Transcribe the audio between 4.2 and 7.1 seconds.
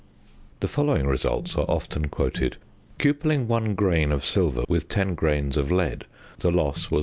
silver with 10 grains of lead, the loss was 1.